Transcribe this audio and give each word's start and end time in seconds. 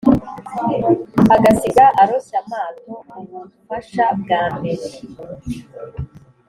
agasiga 1.35 1.85
aroshye 2.01 2.35
amato 2.41 2.91
ubufasha 3.19 4.05
bwambere 4.21 4.87